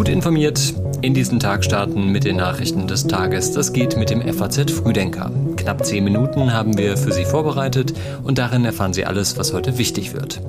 Gut 0.00 0.08
informiert 0.08 0.72
in 1.02 1.12
diesen 1.12 1.40
Tag 1.40 1.62
starten 1.62 2.06
mit 2.10 2.24
den 2.24 2.36
Nachrichten 2.36 2.86
des 2.86 3.06
Tages. 3.06 3.52
Das 3.52 3.74
geht 3.74 3.98
mit 3.98 4.08
dem 4.08 4.22
FAZ 4.22 4.70
Frühdenker. 4.70 5.30
Knapp 5.56 5.84
zehn 5.84 6.02
Minuten 6.04 6.54
haben 6.54 6.78
wir 6.78 6.96
für 6.96 7.12
Sie 7.12 7.26
vorbereitet 7.26 7.92
und 8.22 8.38
darin 8.38 8.64
erfahren 8.64 8.94
Sie 8.94 9.04
alles, 9.04 9.36
was 9.36 9.52
heute 9.52 9.76
wichtig 9.76 10.14
wird. 10.14 10.40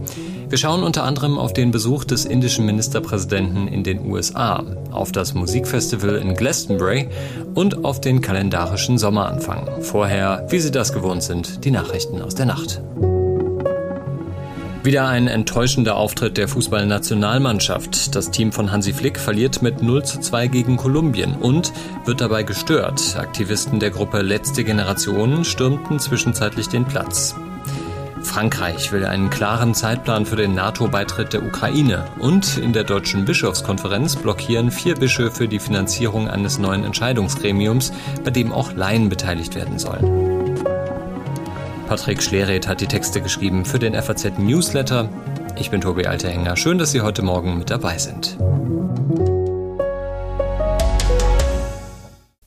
Wir 0.47 0.57
schauen 0.57 0.83
unter 0.83 1.03
anderem 1.03 1.37
auf 1.37 1.51
den 1.51 1.71
Besuch 1.71 2.05
des 2.05 2.23
indischen 2.23 2.65
Ministerpräsidenten 2.65 3.67
in 3.67 3.83
den 3.83 4.09
USA, 4.09 4.63
auf 4.89 5.11
das 5.11 5.33
Musikfestival 5.33 6.15
in 6.15 6.33
Glastonbury 6.33 7.09
und 7.53 7.83
auf 7.83 7.99
den 7.99 8.21
kalendarischen 8.21 8.97
Sommeranfang. 8.97 9.67
Vorher, 9.81 10.47
wie 10.47 10.59
Sie 10.59 10.71
das 10.71 10.93
gewohnt 10.93 11.23
sind, 11.23 11.65
die 11.65 11.71
Nachrichten 11.71 12.21
aus 12.21 12.35
der 12.35 12.45
Nacht. 12.45 12.81
Wieder 14.83 15.07
ein 15.07 15.27
enttäuschender 15.27 15.95
Auftritt 15.95 16.37
der 16.37 16.47
Fußballnationalmannschaft. 16.47 18.15
Das 18.15 18.31
Team 18.31 18.51
von 18.51 18.71
Hansi 18.71 18.93
Flick 18.93 19.19
verliert 19.19 19.61
mit 19.61 19.83
0 19.83 20.03
zu 20.03 20.19
2 20.19 20.47
gegen 20.47 20.75
Kolumbien 20.75 21.35
und 21.35 21.71
wird 22.05 22.19
dabei 22.19 22.41
gestört. 22.41 23.15
Aktivisten 23.15 23.79
der 23.79 23.91
Gruppe 23.91 24.23
Letzte 24.23 24.63
Generation 24.63 25.45
stürmten 25.45 25.99
zwischenzeitlich 25.99 26.67
den 26.67 26.85
Platz. 26.85 27.35
Frankreich 28.23 28.91
will 28.91 29.05
einen 29.05 29.29
klaren 29.29 29.75
Zeitplan 29.75 30.25
für 30.25 30.35
den 30.35 30.55
NATO-Beitritt 30.55 31.33
der 31.33 31.43
Ukraine 31.43 32.05
und 32.17 32.57
in 32.57 32.73
der 32.73 32.83
deutschen 32.83 33.25
Bischofskonferenz 33.25 34.15
blockieren 34.15 34.71
vier 34.71 34.95
Bischöfe 34.95 35.47
die 35.47 35.59
Finanzierung 35.59 36.27
eines 36.27 36.57
neuen 36.57 36.85
Entscheidungsgremiums, 36.85 37.93
bei 38.23 38.31
dem 38.31 38.51
auch 38.51 38.73
Laien 38.73 39.09
beteiligt 39.09 39.53
werden 39.53 39.77
sollen. 39.77 40.30
Patrick 41.91 42.23
Schlereth 42.23 42.69
hat 42.69 42.79
die 42.79 42.87
Texte 42.87 43.19
geschrieben 43.19 43.65
für 43.65 43.77
den 43.77 44.01
FAZ 44.01 44.37
Newsletter. 44.37 45.09
Ich 45.57 45.71
bin 45.71 45.81
Tobi 45.81 46.05
Alterhänger. 46.05 46.55
Schön, 46.55 46.77
dass 46.77 46.91
Sie 46.91 47.01
heute 47.01 47.21
Morgen 47.21 47.57
mit 47.57 47.69
dabei 47.69 47.97
sind. 47.97 48.37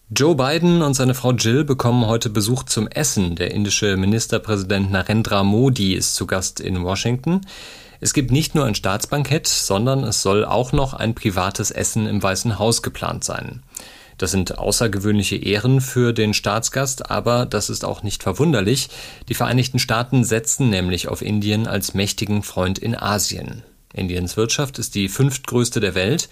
Joe 0.09 0.35
Biden 0.35 0.81
und 0.81 0.95
seine 0.95 1.13
Frau 1.13 1.33
Jill 1.33 1.65
bekommen 1.65 2.07
heute 2.07 2.31
Besuch 2.31 2.63
zum 2.63 2.89
Essen. 2.89 3.37
Der 3.37 3.51
indische 3.51 3.99
Ministerpräsident 3.99 4.91
Narendra 4.91 5.45
Modi 5.45 5.93
ist 5.93 6.15
zu 6.15 6.27
Gast 6.27 6.59
in 6.59 6.83
Washington. 6.83 7.43
Es 8.01 8.15
gibt 8.15 8.31
nicht 8.31 8.55
nur 8.55 8.65
ein 8.65 8.75
Staatsbankett, 8.75 9.47
sondern 9.47 10.05
es 10.05 10.23
soll 10.23 10.47
auch 10.47 10.73
noch 10.73 10.95
ein 10.95 11.15
privates 11.15 11.71
Essen 11.71 12.07
im 12.07 12.23
Weißen 12.23 12.59
Haus 12.59 12.81
geplant 12.81 13.25
sein. 13.25 13.63
Das 14.19 14.31
sind 14.31 14.59
außergewöhnliche 14.59 15.37
Ehren 15.37 15.81
für 15.81 16.13
den 16.13 16.35
Staatsgast, 16.35 17.11
aber 17.11 17.47
das 17.47 17.71
ist 17.71 17.85
auch 17.85 18.03
nicht 18.03 18.23
verwunderlich. 18.23 18.89
Die 19.29 19.35
Vereinigten 19.35 19.79
Staaten 19.79 20.25
setzen 20.25 20.71
nämlich 20.71 21.09
auf 21.09 21.23
Indien 21.23 21.67
als 21.67 21.95
mächtigen 21.95 22.43
Freund 22.43 22.79
in 22.79 22.95
Asien. 22.95 23.63
Indiens 23.93 24.37
Wirtschaft 24.37 24.79
ist 24.79 24.95
die 24.95 25.09
fünftgrößte 25.09 25.81
der 25.81 25.95
Welt. 25.95 26.29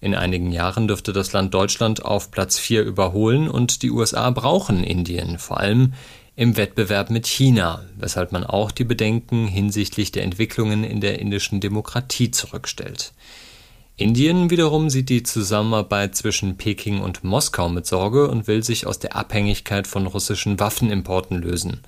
In 0.00 0.14
einigen 0.14 0.50
Jahren 0.50 0.88
dürfte 0.88 1.12
das 1.12 1.32
Land 1.32 1.52
Deutschland 1.52 2.04
auf 2.04 2.30
Platz 2.30 2.58
4 2.58 2.82
überholen 2.82 3.48
und 3.48 3.82
die 3.82 3.90
USA 3.90 4.30
brauchen 4.30 4.82
Indien, 4.82 5.38
vor 5.38 5.60
allem 5.60 5.92
im 6.36 6.56
Wettbewerb 6.56 7.10
mit 7.10 7.26
China, 7.26 7.84
weshalb 7.98 8.32
man 8.32 8.44
auch 8.44 8.70
die 8.70 8.84
Bedenken 8.84 9.46
hinsichtlich 9.46 10.10
der 10.10 10.24
Entwicklungen 10.24 10.84
in 10.84 11.02
der 11.02 11.18
indischen 11.18 11.60
Demokratie 11.60 12.30
zurückstellt. 12.30 13.12
Indien 14.00 14.48
wiederum 14.48 14.88
sieht 14.88 15.10
die 15.10 15.24
Zusammenarbeit 15.24 16.14
zwischen 16.14 16.56
Peking 16.56 17.02
und 17.02 17.22
Moskau 17.22 17.68
mit 17.68 17.84
Sorge 17.84 18.28
und 18.28 18.46
will 18.46 18.64
sich 18.64 18.86
aus 18.86 18.98
der 18.98 19.14
Abhängigkeit 19.14 19.86
von 19.86 20.06
russischen 20.06 20.58
Waffenimporten 20.58 21.36
lösen. 21.36 21.82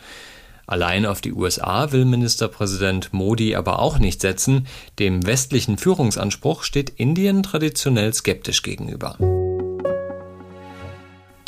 Allein 0.66 1.06
auf 1.06 1.22
die 1.22 1.32
USA 1.32 1.90
will 1.90 2.04
Ministerpräsident 2.04 3.14
Modi 3.14 3.54
aber 3.56 3.78
auch 3.78 3.98
nicht 3.98 4.20
setzen, 4.20 4.66
dem 4.98 5.24
westlichen 5.24 5.78
Führungsanspruch 5.78 6.64
steht 6.64 6.90
Indien 6.90 7.42
traditionell 7.42 8.12
skeptisch 8.12 8.62
gegenüber. 8.62 9.16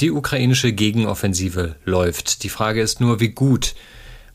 Die 0.01 0.11
ukrainische 0.11 0.73
Gegenoffensive 0.73 1.77
läuft. 1.85 2.43
Die 2.43 2.49
Frage 2.49 2.81
ist 2.81 3.03
nur, 3.03 3.21
wie 3.21 3.29
gut. 3.29 3.75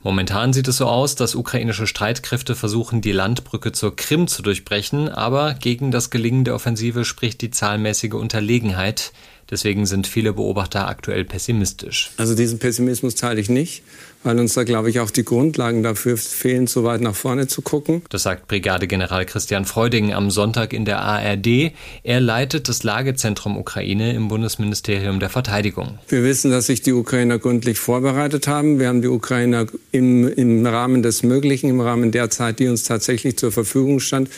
Momentan 0.01 0.53
sieht 0.53 0.69
es 0.69 0.77
so 0.77 0.85
aus, 0.85 1.15
dass 1.15 1.35
ukrainische 1.35 1.85
Streitkräfte 1.85 2.55
versuchen, 2.55 3.01
die 3.01 3.11
Landbrücke 3.11 3.73
zur 3.73 3.95
Krim 3.97 4.29
zu 4.29 4.41
durchbrechen, 4.41 5.09
aber 5.09 5.55
gegen 5.55 5.91
das 5.91 6.09
Gelingen 6.09 6.45
der 6.45 6.55
Offensive 6.55 7.03
spricht 7.03 7.41
die 7.41 7.51
zahlenmäßige 7.51 8.13
Unterlegenheit. 8.13 9.11
Deswegen 9.49 9.85
sind 9.85 10.07
viele 10.07 10.33
Beobachter 10.33 10.87
aktuell 10.87 11.25
pessimistisch. 11.25 12.11
Also 12.17 12.35
diesen 12.35 12.59
Pessimismus 12.59 13.15
teile 13.15 13.41
ich 13.41 13.49
nicht 13.49 13.83
weil 14.23 14.37
uns 14.39 14.53
da, 14.53 14.63
glaube 14.63 14.89
ich, 14.89 14.99
auch 14.99 15.11
die 15.11 15.23
Grundlagen 15.23 15.83
dafür 15.83 16.17
fehlen, 16.17 16.67
so 16.67 16.83
weit 16.83 17.01
nach 17.01 17.15
vorne 17.15 17.47
zu 17.47 17.61
gucken. 17.61 18.01
Das 18.09 18.23
sagt 18.23 18.47
Brigadegeneral 18.47 19.25
Christian 19.25 19.65
Freuding 19.65 20.13
am 20.13 20.29
Sonntag 20.29 20.73
in 20.73 20.85
der 20.85 21.01
ARD. 21.01 21.71
Er 22.03 22.19
leitet 22.19 22.67
das 22.67 22.83
Lagezentrum 22.83 23.57
Ukraine 23.57 24.13
im 24.13 24.27
Bundesministerium 24.27 25.19
der 25.19 25.29
Verteidigung. 25.29 25.99
Wir 26.09 26.23
wissen, 26.23 26.51
dass 26.51 26.65
sich 26.65 26.81
die 26.81 26.93
Ukrainer 26.93 27.39
gründlich 27.39 27.79
vorbereitet 27.79 28.47
haben. 28.47 28.79
Wir 28.79 28.89
haben 28.89 29.01
die 29.01 29.07
Ukrainer 29.07 29.67
im, 29.91 30.27
im 30.27 30.65
Rahmen 30.65 31.01
des 31.01 31.23
Möglichen, 31.23 31.69
im 31.69 31.79
Rahmen 31.79 32.11
der 32.11 32.29
Zeit, 32.29 32.59
die 32.59 32.67
uns 32.67 32.83
tatsächlich 32.83 33.37
zur 33.37 33.51
Verfügung 33.51 33.99
stand, 34.01 34.29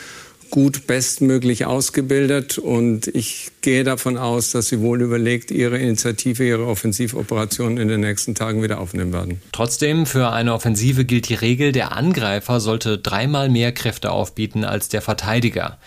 gut 0.52 0.86
bestmöglich 0.86 1.66
ausgebildet 1.66 2.58
und 2.58 3.08
ich 3.08 3.52
gehe 3.62 3.84
davon 3.84 4.18
aus, 4.18 4.52
dass 4.52 4.68
sie 4.68 4.82
wohl 4.82 5.02
überlegt 5.02 5.50
ihre 5.50 5.78
Initiative, 5.78 6.46
ihre 6.46 6.68
Offensivoperation 6.68 7.78
in 7.78 7.88
den 7.88 8.02
nächsten 8.02 8.36
Tagen 8.36 8.62
wieder 8.62 8.80
aufnehmen 8.80 9.14
werden. 9.14 9.42
Trotzdem, 9.52 10.06
für 10.06 10.30
eine 10.30 10.54
Offensive 10.54 11.06
gilt 11.06 11.30
die 11.30 11.36
Regel, 11.36 11.72
der 11.72 11.94
Angreifer 11.94 12.60
sollte 12.60 12.98
dreimal 12.98 13.50
mehr 13.50 13.72
Kräfte 13.72 14.12
aufbieten 14.12 14.64
als 14.64 14.90
der 14.90 15.02
Verteidiger. 15.02 15.80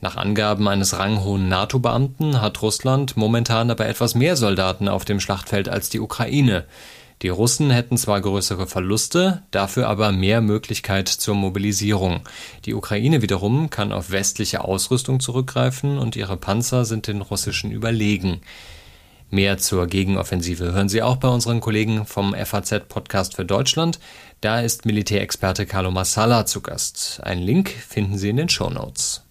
Nach 0.00 0.16
Angaben 0.16 0.68
eines 0.68 0.98
ranghohen 0.98 1.48
NATO-Beamten 1.48 2.40
hat 2.40 2.62
Russland 2.62 3.16
momentan 3.16 3.70
aber 3.70 3.86
etwas 3.86 4.14
mehr 4.14 4.36
Soldaten 4.36 4.88
auf 4.88 5.04
dem 5.04 5.18
Schlachtfeld 5.18 5.68
als 5.68 5.88
die 5.88 5.98
Ukraine. 5.98 6.64
Die 7.22 7.28
Russen 7.28 7.70
hätten 7.70 7.96
zwar 7.96 8.20
größere 8.20 8.66
Verluste, 8.66 9.42
dafür 9.50 9.88
aber 9.88 10.12
mehr 10.12 10.40
Möglichkeit 10.40 11.08
zur 11.08 11.34
Mobilisierung. 11.34 12.20
Die 12.64 12.74
Ukraine 12.74 13.22
wiederum 13.22 13.70
kann 13.70 13.92
auf 13.92 14.10
westliche 14.10 14.62
Ausrüstung 14.62 15.18
zurückgreifen 15.18 15.98
und 15.98 16.14
ihre 16.14 16.36
Panzer 16.36 16.84
sind 16.84 17.08
den 17.08 17.20
russischen 17.20 17.72
überlegen. 17.72 18.40
Mehr 19.30 19.58
zur 19.58 19.86
Gegenoffensive 19.86 20.72
hören 20.72 20.88
Sie 20.88 21.02
auch 21.02 21.16
bei 21.16 21.28
unseren 21.28 21.60
Kollegen 21.60 22.06
vom 22.06 22.34
FAZ-Podcast 22.34 23.36
für 23.36 23.44
Deutschland. 23.44 23.98
Da 24.40 24.60
ist 24.60 24.86
Militärexperte 24.86 25.66
Carlo 25.66 25.90
Massala 25.90 26.46
zu 26.46 26.62
Gast. 26.62 27.20
Einen 27.22 27.42
Link 27.42 27.68
finden 27.68 28.16
Sie 28.16 28.30
in 28.30 28.38
den 28.38 28.48
Show 28.48 28.70
Notes. 28.70 29.27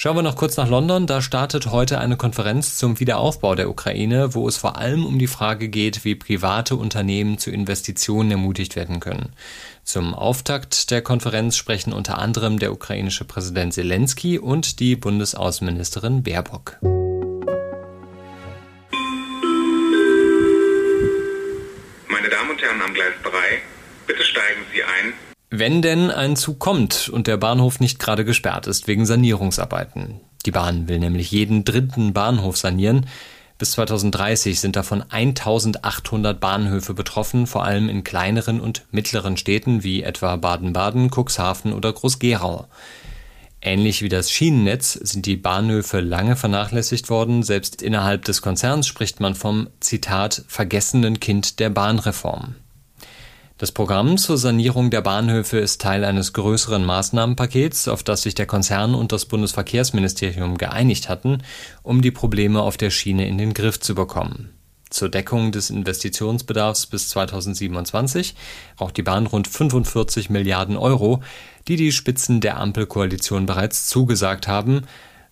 Schauen 0.00 0.14
wir 0.14 0.22
noch 0.22 0.36
kurz 0.36 0.56
nach 0.56 0.68
London. 0.68 1.08
Da 1.08 1.20
startet 1.20 1.72
heute 1.72 1.98
eine 1.98 2.16
Konferenz 2.16 2.76
zum 2.76 3.00
Wiederaufbau 3.00 3.56
der 3.56 3.68
Ukraine, 3.68 4.32
wo 4.32 4.46
es 4.46 4.56
vor 4.56 4.76
allem 4.76 5.04
um 5.04 5.18
die 5.18 5.26
Frage 5.26 5.68
geht, 5.68 6.04
wie 6.04 6.14
private 6.14 6.76
Unternehmen 6.76 7.38
zu 7.38 7.50
Investitionen 7.50 8.30
ermutigt 8.30 8.76
werden 8.76 9.00
können. 9.00 9.30
Zum 9.82 10.14
Auftakt 10.14 10.92
der 10.92 11.02
Konferenz 11.02 11.56
sprechen 11.56 11.92
unter 11.92 12.18
anderem 12.18 12.60
der 12.60 12.70
ukrainische 12.70 13.24
Präsident 13.24 13.74
Zelensky 13.74 14.38
und 14.38 14.78
die 14.78 14.94
Bundesaußenministerin 14.94 16.22
Baerbock. 16.22 16.78
Wenn 25.58 25.82
denn 25.82 26.10
ein 26.10 26.36
Zug 26.36 26.58
kommt 26.58 27.08
und 27.08 27.26
der 27.26 27.36
Bahnhof 27.36 27.80
nicht 27.80 27.98
gerade 27.98 28.24
gesperrt 28.24 28.66
ist 28.66 28.86
wegen 28.88 29.06
Sanierungsarbeiten. 29.06 30.20
Die 30.46 30.50
Bahn 30.50 30.88
will 30.88 30.98
nämlich 30.98 31.30
jeden 31.30 31.64
dritten 31.64 32.12
Bahnhof 32.12 32.56
sanieren. 32.56 33.06
Bis 33.58 33.72
2030 33.72 34.60
sind 34.60 34.76
davon 34.76 35.02
1800 35.02 36.38
Bahnhöfe 36.38 36.94
betroffen, 36.94 37.46
vor 37.46 37.64
allem 37.64 37.88
in 37.88 38.04
kleineren 38.04 38.60
und 38.60 38.86
mittleren 38.92 39.36
Städten 39.36 39.82
wie 39.82 40.02
etwa 40.02 40.36
Baden-Baden, 40.36 41.10
Cuxhaven 41.10 41.72
oder 41.72 41.92
Groß-Gerau. 41.92 42.68
Ähnlich 43.60 44.02
wie 44.02 44.08
das 44.08 44.30
Schienennetz 44.30 44.92
sind 44.92 45.26
die 45.26 45.36
Bahnhöfe 45.36 45.98
lange 45.98 46.36
vernachlässigt 46.36 47.10
worden. 47.10 47.42
Selbst 47.42 47.82
innerhalb 47.82 48.24
des 48.24 48.40
Konzerns 48.42 48.86
spricht 48.86 49.18
man 49.18 49.34
vom 49.34 49.68
Zitat 49.80 50.44
vergessenen 50.46 51.18
Kind 51.18 51.58
der 51.58 51.70
Bahnreform. 51.70 52.54
Das 53.58 53.72
Programm 53.72 54.18
zur 54.18 54.38
Sanierung 54.38 54.90
der 54.90 55.00
Bahnhöfe 55.00 55.58
ist 55.58 55.80
Teil 55.80 56.04
eines 56.04 56.32
größeren 56.32 56.84
Maßnahmenpakets, 56.84 57.88
auf 57.88 58.04
das 58.04 58.22
sich 58.22 58.36
der 58.36 58.46
Konzern 58.46 58.94
und 58.94 59.10
das 59.10 59.26
Bundesverkehrsministerium 59.26 60.58
geeinigt 60.58 61.08
hatten, 61.08 61.42
um 61.82 62.00
die 62.00 62.12
Probleme 62.12 62.62
auf 62.62 62.76
der 62.76 62.90
Schiene 62.90 63.26
in 63.26 63.36
den 63.36 63.54
Griff 63.54 63.80
zu 63.80 63.96
bekommen. 63.96 64.50
Zur 64.90 65.08
Deckung 65.08 65.50
des 65.50 65.70
Investitionsbedarfs 65.70 66.86
bis 66.86 67.08
2027 67.08 68.36
braucht 68.76 68.96
die 68.96 69.02
Bahn 69.02 69.26
rund 69.26 69.48
45 69.48 70.30
Milliarden 70.30 70.76
Euro, 70.76 71.20
die 71.66 71.74
die 71.74 71.90
Spitzen 71.90 72.40
der 72.40 72.58
Ampelkoalition 72.58 73.46
bereits 73.46 73.88
zugesagt 73.88 74.46
haben, 74.46 74.82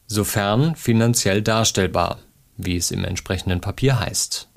sofern 0.09 0.75
finanziell 0.75 1.43
darstellbar, 1.43 2.19
wie 2.57 2.77
es 2.77 2.91
im 2.91 3.05
entsprechenden 3.05 3.61
Papier 3.61 4.01
heißt. 4.01 4.49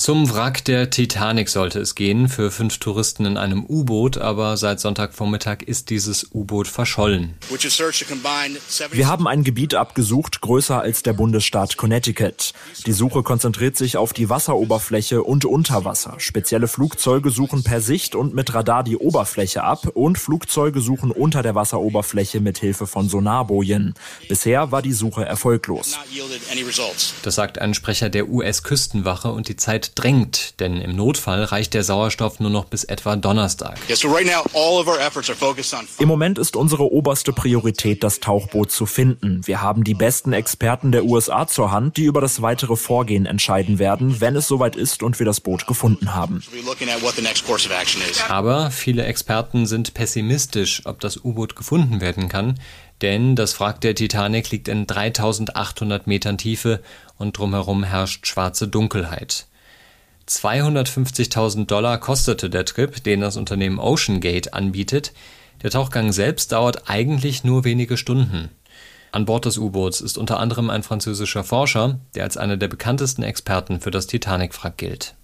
Zum 0.00 0.32
Wrack 0.32 0.64
der 0.64 0.88
Titanic 0.88 1.50
sollte 1.50 1.78
es 1.78 1.94
gehen, 1.94 2.30
für 2.30 2.50
fünf 2.50 2.78
Touristen 2.78 3.26
in 3.26 3.36
einem 3.36 3.66
U-Boot, 3.68 4.16
aber 4.16 4.56
seit 4.56 4.80
Sonntagvormittag 4.80 5.58
ist 5.66 5.90
dieses 5.90 6.26
U-Boot 6.32 6.68
verschollen. 6.68 7.34
Wir 8.92 9.06
haben 9.08 9.28
ein 9.28 9.44
Gebiet 9.44 9.74
abgesucht, 9.74 10.40
größer 10.40 10.80
als 10.80 11.02
der 11.02 11.12
Bundesstaat 11.12 11.76
Connecticut. 11.76 12.54
Die 12.86 12.92
Suche 12.92 13.22
konzentriert 13.22 13.76
sich 13.76 13.98
auf 13.98 14.14
die 14.14 14.30
Wasseroberfläche 14.30 15.22
und 15.22 15.44
Unterwasser. 15.44 16.14
Spezielle 16.16 16.66
Flugzeuge 16.66 17.28
suchen 17.28 17.62
per 17.62 17.82
Sicht 17.82 18.14
und 18.14 18.34
mit 18.34 18.54
Radar 18.54 18.82
die 18.82 18.96
Oberfläche 18.96 19.64
ab 19.64 19.86
und 19.92 20.16
Flugzeuge 20.18 20.80
suchen 20.80 21.10
unter 21.10 21.42
der 21.42 21.54
Wasseroberfläche 21.54 22.40
mit 22.40 22.56
Hilfe 22.56 22.86
von 22.86 23.10
Sonarbojen. 23.10 23.92
Bisher 24.30 24.72
war 24.72 24.80
die 24.80 24.94
Suche 24.94 25.26
erfolglos. 25.26 25.98
Das 27.22 27.34
sagt 27.34 27.58
ein 27.58 27.74
Sprecher 27.74 28.08
der 28.08 28.30
US-Küstenwache 28.30 29.30
und 29.30 29.48
die 29.50 29.56
Zeit 29.56 29.89
drängt, 29.94 30.60
denn 30.60 30.80
im 30.80 30.96
Notfall 30.96 31.44
reicht 31.44 31.74
der 31.74 31.82
Sauerstoff 31.82 32.40
nur 32.40 32.50
noch 32.50 32.64
bis 32.64 32.84
etwa 32.84 33.16
Donnerstag. 33.16 33.78
Im 35.98 36.08
Moment 36.08 36.38
ist 36.38 36.56
unsere 36.56 36.92
oberste 36.92 37.32
Priorität, 37.32 38.02
das 38.02 38.20
Tauchboot 38.20 38.70
zu 38.70 38.86
finden. 38.86 39.46
Wir 39.46 39.62
haben 39.62 39.84
die 39.84 39.94
besten 39.94 40.32
Experten 40.32 40.92
der 40.92 41.04
USA 41.04 41.46
zur 41.46 41.70
Hand, 41.70 41.96
die 41.96 42.04
über 42.04 42.20
das 42.20 42.42
weitere 42.42 42.76
Vorgehen 42.76 43.26
entscheiden 43.26 43.78
werden, 43.78 44.20
wenn 44.20 44.36
es 44.36 44.46
soweit 44.46 44.76
ist 44.76 45.02
und 45.02 45.18
wir 45.18 45.26
das 45.26 45.40
Boot 45.40 45.66
gefunden 45.66 46.14
haben. 46.14 46.42
Aber 48.28 48.70
viele 48.70 49.04
Experten 49.04 49.66
sind 49.66 49.94
pessimistisch, 49.94 50.82
ob 50.84 51.00
das 51.00 51.24
U-Boot 51.24 51.56
gefunden 51.56 52.00
werden 52.00 52.28
kann, 52.28 52.58
denn 53.02 53.34
das 53.36 53.58
Wrack 53.60 53.80
der 53.80 53.94
Titanic 53.94 54.50
liegt 54.50 54.68
in 54.68 54.86
3800 54.86 56.06
Metern 56.06 56.38
Tiefe 56.38 56.80
und 57.16 57.38
drumherum 57.38 57.84
herrscht 57.84 58.26
schwarze 58.26 58.68
Dunkelheit. 58.68 59.46
250.000 60.30 61.66
Dollar 61.66 61.98
kostete 61.98 62.48
der 62.48 62.64
Trip, 62.64 63.02
den 63.02 63.20
das 63.20 63.36
Unternehmen 63.36 63.80
OceanGate 63.80 64.54
anbietet. 64.54 65.12
Der 65.64 65.70
Tauchgang 65.70 66.12
selbst 66.12 66.52
dauert 66.52 66.88
eigentlich 66.88 67.42
nur 67.42 67.64
wenige 67.64 67.96
Stunden. 67.96 68.48
An 69.10 69.24
Bord 69.24 69.44
des 69.44 69.58
U-Boots 69.58 70.00
ist 70.00 70.16
unter 70.16 70.38
anderem 70.38 70.70
ein 70.70 70.84
französischer 70.84 71.42
Forscher, 71.42 71.98
der 72.14 72.22
als 72.22 72.36
einer 72.36 72.56
der 72.56 72.68
bekanntesten 72.68 73.24
Experten 73.24 73.80
für 73.80 73.90
das 73.90 74.06
Titanic-Wrack 74.06 74.76
gilt. 74.76 75.16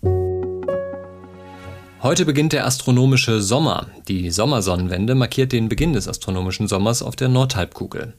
Heute 2.03 2.25
beginnt 2.25 2.53
der 2.53 2.67
astronomische 2.67 3.41
Sommer. 3.41 3.87
Die 4.08 4.31
Sommersonnenwende 4.31 5.14
markiert 5.14 5.53
den 5.53 5.69
Beginn 5.69 5.93
des 5.93 6.08
astronomischen 6.08 6.67
Sommers 6.67 7.03
auf 7.03 7.14
der 7.14 7.29
Nordhalbkugel. 7.29 8.14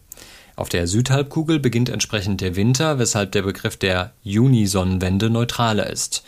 Auf 0.56 0.70
der 0.70 0.88
Südhalbkugel 0.88 1.60
beginnt 1.60 1.90
entsprechend 1.90 2.40
der 2.40 2.56
Winter, 2.56 2.98
weshalb 2.98 3.34
der 3.34 3.42
Begriff 3.44 3.76
der 3.76 4.14
Junisonnenwende 4.24 5.30
neutraler 5.30 5.88
ist. 5.90 6.24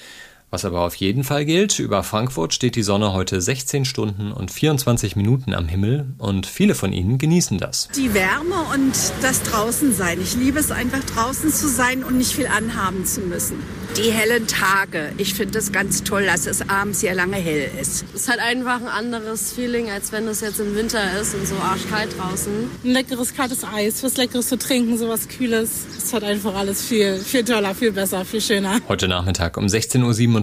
Was 0.51 0.65
aber 0.65 0.81
auf 0.81 0.95
jeden 0.95 1.23
Fall 1.23 1.45
gilt, 1.45 1.77
über 1.77 2.01
Frankfurt 2.01 2.55
steht 2.55 2.75
die 2.75 2.81
Sonne 2.81 3.13
heute 3.13 3.39
16 3.39 3.85
Stunden 3.85 4.31
und 4.31 4.49
24 4.49 5.15
Minuten 5.15 5.53
am 5.53 5.67
Himmel 5.67 6.07
und 6.17 6.47
viele 6.47 6.73
von 6.73 6.91
Ihnen 6.91 7.19
genießen 7.19 7.59
das. 7.59 7.87
Die 7.95 8.15
Wärme 8.15 8.55
und 8.73 8.93
das 9.21 9.43
Draußensein. 9.43 10.19
Ich 10.19 10.35
liebe 10.35 10.57
es 10.57 10.71
einfach 10.71 11.03
draußen 11.03 11.51
zu 11.51 11.67
sein 11.67 12.03
und 12.03 12.17
nicht 12.17 12.31
viel 12.31 12.47
anhaben 12.47 13.05
zu 13.05 13.21
müssen. 13.21 13.57
Die 13.97 14.11
hellen 14.11 14.47
Tage. 14.47 15.11
Ich 15.17 15.35
finde 15.35 15.59
es 15.59 15.71
ganz 15.71 16.03
toll, 16.03 16.25
dass 16.25 16.47
es 16.47 16.67
abends 16.67 17.01
sehr 17.01 17.13
lange 17.13 17.37
hell 17.37 17.69
ist. 17.79 18.05
Es 18.15 18.27
halt 18.27 18.39
einfach 18.39 18.81
ein 18.81 18.87
anderes 18.87 19.51
Feeling, 19.51 19.89
als 19.91 20.11
wenn 20.11 20.27
es 20.27 20.41
jetzt 20.41 20.59
im 20.59 20.75
Winter 20.75 21.19
ist 21.19 21.35
und 21.35 21.47
so 21.47 21.55
arschkalt 21.55 22.17
draußen. 22.17 22.51
Ein 22.83 22.91
leckeres 22.91 23.35
kaltes 23.35 23.63
Eis, 23.63 24.03
was 24.03 24.17
leckeres 24.17 24.47
zu 24.47 24.57
trinken, 24.57 24.97
sowas 24.97 25.27
kühles. 25.27 25.85
Es 25.97 26.13
hat 26.13 26.23
einfach 26.23 26.55
alles 26.55 26.83
viel, 26.83 27.17
viel 27.17 27.43
toller, 27.43 27.75
viel 27.75 27.91
besser, 27.91 28.25
viel 28.25 28.41
schöner. 28.41 28.79
Heute 28.87 29.07
Nachmittag 29.07 29.57
um 29.57 29.65
16.57 29.65 30.03
Uhr 30.03 30.38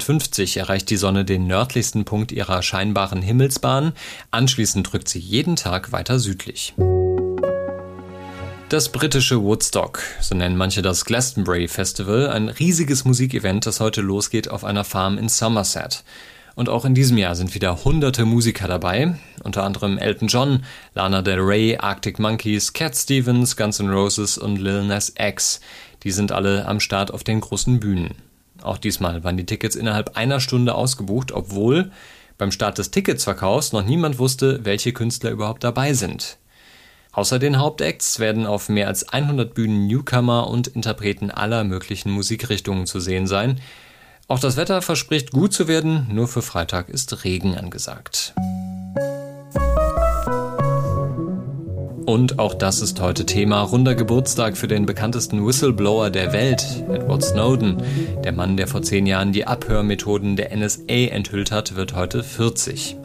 erreicht 0.56 0.90
die 0.90 0.96
Sonne 0.96 1.24
den 1.24 1.46
nördlichsten 1.46 2.04
Punkt 2.04 2.32
ihrer 2.32 2.62
scheinbaren 2.62 3.22
Himmelsbahn. 3.22 3.92
Anschließend 4.30 4.92
drückt 4.92 5.08
sie 5.08 5.18
jeden 5.18 5.56
Tag 5.56 5.92
weiter 5.92 6.18
südlich. 6.18 6.74
Das 8.68 8.88
britische 8.90 9.42
Woodstock, 9.42 10.02
so 10.20 10.34
nennen 10.34 10.56
manche 10.56 10.82
das 10.82 11.04
Glastonbury 11.04 11.68
Festival, 11.68 12.30
ein 12.30 12.48
riesiges 12.48 13.04
Musikevent, 13.04 13.64
das 13.64 13.78
heute 13.78 14.00
losgeht 14.00 14.50
auf 14.50 14.64
einer 14.64 14.82
Farm 14.82 15.18
in 15.18 15.28
Somerset. 15.28 16.02
Und 16.56 16.68
auch 16.68 16.84
in 16.84 16.94
diesem 16.94 17.16
Jahr 17.16 17.36
sind 17.36 17.54
wieder 17.54 17.84
hunderte 17.84 18.24
Musiker 18.24 18.66
dabei, 18.66 19.14
unter 19.44 19.62
anderem 19.62 19.98
Elton 19.98 20.26
John, 20.26 20.64
Lana 20.94 21.22
Del 21.22 21.38
Rey, 21.38 21.76
Arctic 21.78 22.18
Monkeys, 22.18 22.72
Cat 22.72 22.96
Stevens, 22.96 23.56
Guns 23.56 23.78
N' 23.78 23.90
Roses 23.90 24.36
und 24.36 24.56
Lil 24.56 24.84
Nas 24.84 25.12
X. 25.16 25.60
Die 26.02 26.10
sind 26.10 26.32
alle 26.32 26.66
am 26.66 26.80
Start 26.80 27.12
auf 27.12 27.22
den 27.22 27.40
großen 27.40 27.78
Bühnen. 27.78 28.16
Auch 28.62 28.78
diesmal 28.78 29.24
waren 29.24 29.36
die 29.36 29.46
Tickets 29.46 29.76
innerhalb 29.76 30.16
einer 30.16 30.40
Stunde 30.40 30.74
ausgebucht, 30.74 31.32
obwohl 31.32 31.90
beim 32.38 32.52
Start 32.52 32.78
des 32.78 32.90
Ticketsverkaufs 32.90 33.72
noch 33.72 33.84
niemand 33.84 34.18
wusste, 34.18 34.64
welche 34.64 34.92
Künstler 34.92 35.30
überhaupt 35.30 35.64
dabei 35.64 35.94
sind. 35.94 36.38
Außer 37.12 37.38
den 37.38 37.58
Hauptacts 37.58 38.18
werden 38.18 38.44
auf 38.44 38.68
mehr 38.68 38.88
als 38.88 39.08
100 39.08 39.54
Bühnen 39.54 39.86
Newcomer 39.86 40.48
und 40.48 40.68
Interpreten 40.68 41.30
aller 41.30 41.64
möglichen 41.64 42.10
Musikrichtungen 42.10 42.84
zu 42.86 43.00
sehen 43.00 43.26
sein. 43.26 43.58
Auch 44.28 44.38
das 44.38 44.56
Wetter 44.56 44.82
verspricht 44.82 45.30
gut 45.30 45.54
zu 45.54 45.66
werden, 45.66 46.08
nur 46.12 46.28
für 46.28 46.42
Freitag 46.42 46.90
ist 46.90 47.24
Regen 47.24 47.56
angesagt. 47.56 48.34
Und 52.06 52.38
auch 52.38 52.54
das 52.54 52.80
ist 52.82 53.00
heute 53.00 53.26
Thema. 53.26 53.62
Runder 53.62 53.96
Geburtstag 53.96 54.56
für 54.56 54.68
den 54.68 54.86
bekanntesten 54.86 55.44
Whistleblower 55.44 56.08
der 56.10 56.32
Welt, 56.32 56.64
Edward 56.88 57.24
Snowden. 57.24 57.82
Der 58.22 58.30
Mann, 58.30 58.56
der 58.56 58.68
vor 58.68 58.82
zehn 58.82 59.06
Jahren 59.06 59.32
die 59.32 59.44
Abhörmethoden 59.44 60.36
der 60.36 60.56
NSA 60.56 61.10
enthüllt 61.10 61.50
hat, 61.50 61.74
wird 61.74 61.96
heute 61.96 62.22
40. 62.22 62.96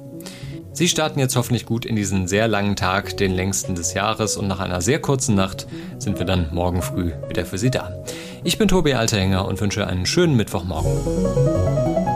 Sie 0.73 0.87
starten 0.87 1.19
jetzt 1.19 1.35
hoffentlich 1.35 1.65
gut 1.65 1.83
in 1.83 1.95
diesen 1.95 2.27
sehr 2.27 2.47
langen 2.47 2.75
Tag, 2.75 3.17
den 3.17 3.33
längsten 3.33 3.73
des 3.73 3.95
Jahres 3.95 4.37
und 4.37 4.47
nach 4.47 4.59
einer 4.59 4.81
sehr 4.81 5.01
kurzen 5.01 5.33
Nacht 5.33 5.65
sind 5.97 6.19
wir 6.19 6.25
dann 6.27 6.49
morgen 6.53 6.83
früh 6.83 7.11
wieder 7.27 7.45
für 7.45 7.57
Sie 7.57 7.71
da. 7.71 8.03
Ich 8.43 8.59
bin 8.59 8.67
Tobi 8.67 8.93
Alterhänger 8.93 9.47
und 9.47 9.59
wünsche 9.59 9.87
einen 9.87 10.05
schönen 10.05 10.37
Mittwochmorgen. 10.37 12.10